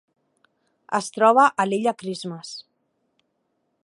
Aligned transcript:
Es 0.99 1.09
troba 1.17 1.45
a 1.63 1.67
l'Illa 1.69 1.93
Christmas. 2.01 2.55